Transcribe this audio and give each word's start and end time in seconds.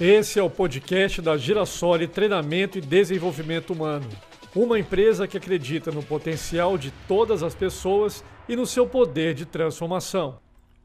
Esse 0.00 0.38
é 0.38 0.42
o 0.42 0.48
podcast 0.48 1.20
da 1.20 1.36
Girassoli 1.36 2.06
Treinamento 2.06 2.78
e 2.78 2.80
Desenvolvimento 2.80 3.72
Humano. 3.72 4.06
Uma 4.54 4.78
empresa 4.78 5.26
que 5.26 5.36
acredita 5.36 5.90
no 5.90 6.04
potencial 6.04 6.78
de 6.78 6.92
todas 7.08 7.42
as 7.42 7.52
pessoas 7.52 8.22
e 8.48 8.54
no 8.54 8.64
seu 8.64 8.86
poder 8.86 9.34
de 9.34 9.44
transformação. 9.44 10.38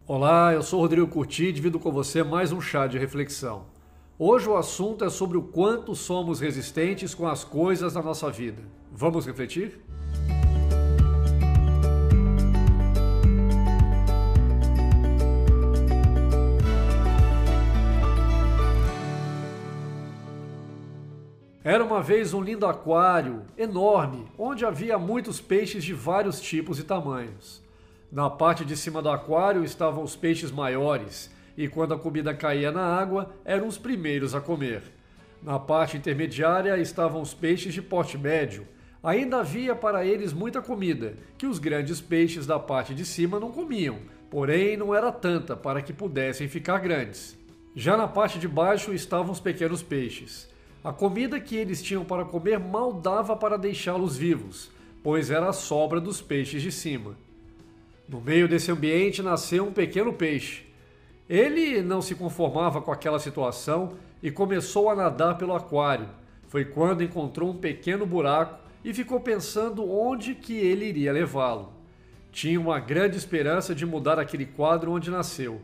Olá, 0.08 0.52
eu 0.52 0.64
sou 0.64 0.80
Rodrigo 0.80 1.06
Curti 1.08 1.46
e 1.46 1.52
divido 1.52 1.80
com 1.80 1.92
você 1.92 2.24
mais 2.24 2.52
um 2.52 2.60
chá 2.60 2.88
de 2.88 2.98
reflexão. 2.98 3.68
Hoje 4.18 4.50
o 4.50 4.58
assunto 4.58 5.06
é 5.06 5.12
sobre 5.12 5.38
o 5.38 5.44
quanto 5.44 5.94
somos 5.94 6.40
resistentes 6.40 7.14
com 7.14 7.28
as 7.28 7.44
coisas 7.44 7.94
da 7.94 8.02
nossa 8.02 8.32
vida. 8.32 8.64
Vamos 8.92 9.28
refletir? 9.28 9.80
Era 21.66 21.82
uma 21.82 22.04
vez 22.04 22.34
um 22.34 22.42
lindo 22.42 22.66
aquário, 22.66 23.44
enorme, 23.58 24.26
onde 24.38 24.66
havia 24.66 24.98
muitos 24.98 25.40
peixes 25.40 25.82
de 25.82 25.94
vários 25.94 26.42
tipos 26.42 26.78
e 26.78 26.84
tamanhos. 26.84 27.64
Na 28.12 28.30
parte 28.30 28.66
de 28.66 28.76
cima 28.76 29.02
do 29.02 29.10
aquário 29.10 29.64
estavam 29.64 30.04
os 30.04 30.14
peixes 30.14 30.52
maiores, 30.52 31.32
e 31.58 31.70
quando 31.70 31.94
a 31.94 31.98
comida 31.98 32.34
caía 32.34 32.70
na 32.70 32.84
água, 32.84 33.34
eram 33.46 33.66
os 33.66 33.78
primeiros 33.78 34.36
a 34.36 34.42
comer. 34.42 34.82
Na 35.42 35.58
parte 35.58 35.96
intermediária 35.96 36.78
estavam 36.78 37.22
os 37.22 37.34
peixes 37.34 37.74
de 37.74 37.82
porte 37.82 38.18
médio. 38.18 38.68
Ainda 39.02 39.38
havia 39.38 39.74
para 39.74 40.06
eles 40.06 40.34
muita 40.34 40.62
comida, 40.62 41.14
que 41.38 41.48
os 41.48 41.60
grandes 41.60 42.02
peixes 42.02 42.46
da 42.46 42.60
parte 42.60 42.94
de 42.94 43.06
cima 43.06 43.40
não 43.40 43.52
comiam, 43.54 44.00
porém 44.30 44.76
não 44.76 44.94
era 44.94 45.14
tanta 45.14 45.56
para 45.56 45.82
que 45.82 45.94
pudessem 45.94 46.50
ficar 46.50 46.80
grandes. 46.80 47.38
Já 47.74 47.96
na 47.96 48.08
parte 48.08 48.38
de 48.38 48.50
baixo 48.50 48.94
estavam 48.94 49.32
os 49.32 49.40
pequenos 49.40 49.82
peixes. 49.82 50.52
A 50.84 50.92
comida 50.92 51.40
que 51.40 51.56
eles 51.56 51.82
tinham 51.82 52.04
para 52.04 52.26
comer 52.26 52.60
mal 52.60 52.92
dava 52.92 53.38
para 53.38 53.58
deixá-los 53.58 54.18
vivos, 54.18 54.70
pois 55.02 55.32
era 55.32 55.48
a 55.48 55.54
sobra 55.54 56.02
dos 56.02 56.22
peixes 56.22 56.62
de 56.62 56.74
cima. 56.74 57.16
No 58.08 58.20
meio 58.20 58.50
desse 58.50 58.70
ambiente 58.70 59.22
nasceu 59.22 59.66
um 59.66 59.72
pequeno 59.72 60.12
peixe. 60.12 60.66
Ele 61.30 61.82
não 61.82 62.02
se 62.02 62.16
conformava 62.16 62.82
com 62.82 62.92
aquela 62.92 63.18
situação 63.18 63.94
e 64.22 64.30
começou 64.30 64.90
a 64.90 64.96
nadar 64.96 65.38
pelo 65.38 65.56
aquário. 65.56 66.10
Foi 66.50 66.66
quando 66.66 67.02
encontrou 67.02 67.52
um 67.52 67.58
pequeno 67.58 68.06
buraco 68.06 68.60
e 68.84 68.94
ficou 68.94 69.22
pensando 69.22 69.90
onde 69.90 70.36
que 70.36 70.54
ele 70.54 70.86
iria 70.86 71.14
levá-lo. 71.14 71.72
Tinha 72.30 72.60
uma 72.60 72.80
grande 72.80 73.16
esperança 73.16 73.74
de 73.74 73.86
mudar 73.86 74.20
aquele 74.20 74.46
quadro 74.46 74.92
onde 74.92 75.10
nasceu. 75.10 75.62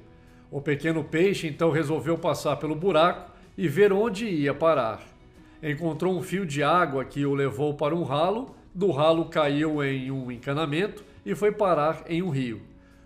O 0.49 0.61
pequeno 0.61 1.03
peixe 1.03 1.45
então 1.45 1.71
resolveu 1.71 2.17
passar 2.17 2.55
pelo 2.55 2.73
buraco 2.73 3.37
e 3.59 3.67
ver 3.67 3.91
onde 3.91 4.25
ia 4.25 4.53
parar. 4.53 5.01
Encontrou 5.61 6.17
um 6.17 6.21
fio 6.21 6.45
de 6.45 6.63
água 6.63 7.03
que 7.03 7.25
o 7.25 7.33
levou 7.33 7.73
para 7.73 7.93
um 7.93 8.03
ralo, 8.03 8.55
do 8.73 8.89
ralo 8.89 9.25
caiu 9.25 9.83
em 9.83 10.09
um 10.09 10.31
encanamento 10.31 11.03
e 11.25 11.35
foi 11.35 11.51
parar 11.51 12.05
em 12.07 12.23
um 12.23 12.29
rio. 12.29 12.61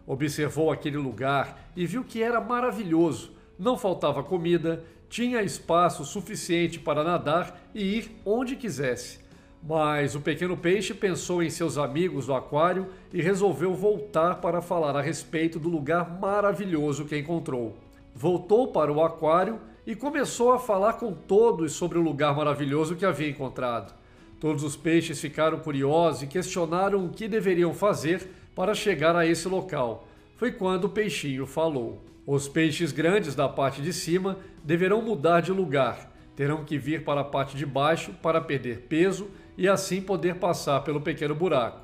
Observou 0.06 0.72
aquele 0.72 0.98
lugar 0.98 1.72
e 1.76 1.88
viu 1.88 2.04
que 2.04 2.22
era 2.22 2.40
maravilhoso. 2.40 3.32
Não 3.58 3.76
faltava 3.76 4.22
comida, 4.22 4.84
tinha 5.10 5.42
espaço 5.42 6.06
suficiente 6.06 6.80
para 6.80 7.04
nadar 7.04 7.60
e 7.74 7.98
ir 7.98 8.12
onde 8.24 8.56
quisesse. 8.56 9.22
Mas 9.68 10.14
o 10.14 10.22
pequeno 10.22 10.56
peixe 10.56 10.94
pensou 10.94 11.42
em 11.42 11.50
seus 11.50 11.80
amigos 11.80 12.28
do 12.28 12.36
aquário 12.36 12.90
e 13.12 13.24
resolveu 13.24 13.74
voltar 13.74 14.36
para 14.36 14.62
falar 14.62 14.96
a 14.96 15.02
respeito 15.02 15.58
do 15.58 15.68
lugar 15.68 16.20
maravilhoso 16.20 17.06
que 17.06 17.18
encontrou. 17.18 17.76
Voltou 18.14 18.68
para 18.68 18.94
o 18.94 19.04
aquário 19.04 19.60
e 19.86 19.96
começou 19.96 20.54
a 20.54 20.60
falar 20.60 20.94
com 20.94 21.14
todos 21.14 21.74
sobre 21.74 21.98
o 21.98 22.02
lugar 22.02 22.36
maravilhoso 22.36 22.96
que 22.96 23.06
havia 23.06 23.30
encontrado. 23.30 23.94
Todos 24.40 24.64
os 24.64 24.76
peixes 24.76 25.20
ficaram 25.20 25.60
curiosos 25.60 26.24
e 26.24 26.28
questionaram 26.28 27.06
o 27.06 27.10
que 27.10 27.28
deveriam 27.28 27.74
fazer 27.74 28.30
para 28.56 28.74
chegar 28.74 29.16
a 29.16 29.26
esse 29.26 29.48
local. 29.48 30.08
Foi 30.36 30.52
quando 30.52 30.86
o 30.86 30.90
peixinho 30.90 31.46
falou: 31.46 32.02
Os 32.26 32.48
peixes 32.48 32.92
grandes 32.92 33.36
da 33.36 33.48
parte 33.50 33.82
de 33.82 33.94
cima 33.94 34.38
deverão 34.64 35.02
mudar 35.02 35.42
de 35.42 35.52
lugar, 35.52 36.12
terão 36.36 36.64
que 36.64 36.78
vir 36.78 37.04
para 37.04 37.22
a 37.22 37.26
parte 37.26 37.58
de 37.58 37.66
baixo 37.66 38.14
para 38.22 38.42
perder 38.42 38.86
peso 38.90 39.30
e 39.58 39.68
assim 39.68 40.02
poder 40.02 40.36
passar 40.36 40.82
pelo 40.82 41.02
pequeno 41.02 41.36
buraco. 41.36 41.82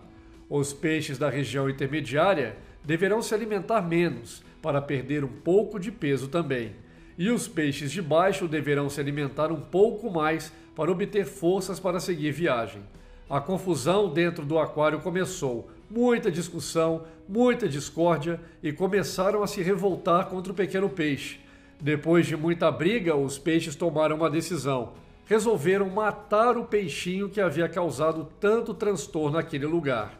Os 0.50 0.74
peixes 0.74 1.18
da 1.18 1.30
região 1.30 1.70
intermediária 1.70 2.58
deverão 2.84 3.22
se 3.22 3.34
alimentar 3.34 3.82
menos 3.82 4.44
para 4.62 4.82
perder 4.82 5.24
um 5.24 5.28
pouco 5.28 5.80
de 5.80 5.92
peso 5.92 6.28
também 6.28 6.74
e 7.20 7.30
os 7.30 7.50
peixes 7.50 7.92
de 7.92 8.02
baixo 8.02 8.48
deverão 8.48 8.90
se 8.90 9.02
alimentar 9.02 9.52
um 9.52 9.60
pouco 9.60 10.10
mais 10.10 10.54
para 10.74 10.90
obter 10.90 11.26
forças 11.26 11.78
para 11.78 12.00
seguir 12.00 12.32
viagem. 12.32 12.82
A 13.30 13.42
confusão 13.42 14.08
dentro 14.08 14.46
do 14.46 14.58
aquário 14.58 15.02
começou, 15.02 15.70
muita 15.92 16.32
discussão, 16.32 17.04
muita 17.28 17.68
discórdia 17.68 18.40
e 18.64 18.72
começaram 18.72 19.44
a 19.44 19.48
se 19.48 19.62
revoltar 19.62 20.28
contra 20.28 20.54
o 20.54 20.56
pequeno 20.56 20.90
peixe. 20.90 21.42
Depois 21.82 22.26
de 22.26 22.38
muita 22.38 22.72
briga, 22.72 23.14
os 23.18 23.38
peixes 23.38 23.76
tomaram 23.76 24.16
uma 24.16 24.30
decisão. 24.30 24.94
Resolveram 25.26 25.90
matar 25.90 26.58
o 26.58 26.64
peixinho 26.64 27.30
que 27.30 27.42
havia 27.42 27.68
causado 27.68 28.30
tanto 28.40 28.74
transtorno 28.74 29.36
naquele 29.36 29.66
lugar. 29.66 30.18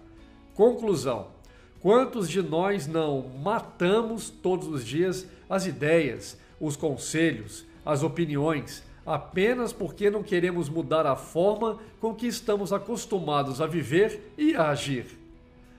Conclusão: 0.54 1.28
quantos 1.80 2.30
de 2.30 2.42
nós 2.42 2.88
não 2.88 3.22
matamos 3.42 4.30
todos 4.30 4.68
os 4.68 4.86
dias 4.86 5.26
as 5.50 5.66
ideias, 5.66 6.38
os 6.60 6.76
conselhos, 6.76 7.66
as 7.86 8.04
opiniões, 8.04 8.84
apenas 9.06 9.74
porque 9.74 10.10
não 10.10 10.22
queremos 10.22 10.70
mudar 10.70 11.06
a 11.06 11.16
forma 11.16 11.80
com 12.00 12.14
que 12.14 12.28
estamos 12.28 12.72
acostumados 12.72 13.60
a 13.62 13.68
viver 13.68 14.32
e 14.38 14.56
a 14.56 14.70
agir. 14.70 15.06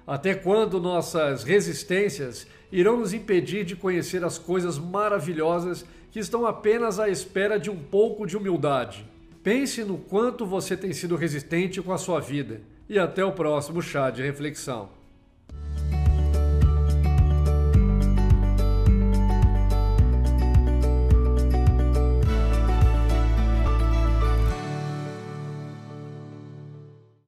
Até 0.06 0.34
quando 0.34 0.80
nossas 0.80 1.44
resistências 1.44 2.46
irão 2.72 2.96
nos 2.96 3.12
impedir 3.12 3.64
de 3.64 3.76
conhecer 3.76 4.24
as 4.24 4.38
coisas 4.38 4.78
maravilhosas 4.78 5.84
que 6.10 6.18
estão 6.18 6.46
apenas 6.46 6.98
à 6.98 7.08
espera 7.08 7.58
de 7.58 7.70
um 7.70 7.76
pouco 7.76 8.26
de 8.26 8.36
humildade? 8.36 9.06
Pense 9.42 9.84
no 9.84 9.96
quanto 9.96 10.44
você 10.44 10.76
tem 10.76 10.92
sido 10.92 11.16
resistente 11.16 11.80
com 11.80 11.92
a 11.92 11.98
sua 11.98 12.20
vida 12.20 12.60
e 12.88 12.98
até 12.98 13.24
o 13.24 13.32
próximo 13.32 13.80
chá 13.80 14.10
de 14.10 14.22
reflexão. 14.22 14.99